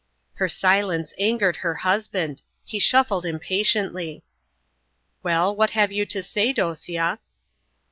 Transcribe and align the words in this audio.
Her 0.33 0.49
silence 0.49 1.13
angered 1.19 1.57
her 1.57 1.75
husband. 1.75 2.41
He 2.65 2.79
shuffled 2.79 3.23
impatiently. 3.23 4.23
"Well, 5.21 5.55
what 5.55 5.69
have 5.77 5.91
you 5.91 6.07
to 6.07 6.23
say, 6.23 6.51
Dosia?" 6.51 7.19